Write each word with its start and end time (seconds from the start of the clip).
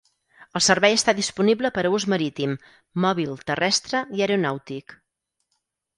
El 0.59 0.61
servei 0.67 0.95
està 0.99 1.13
disponible 1.17 1.71
per 1.75 1.83
a 1.83 1.91
ús 1.97 2.07
marítim, 2.15 2.57
mòbil 3.07 3.37
terrestre 3.53 4.03
i 4.19 4.27
aeronàutic. 4.27 4.97